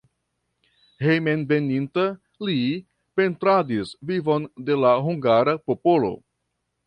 Hejmenveninta 1.07 2.05
li 2.47 2.55
pentradis 3.21 3.93
vivon 4.13 4.49
de 4.71 4.81
la 4.85 4.97
hungara 5.09 5.57
popolo. 5.69 6.11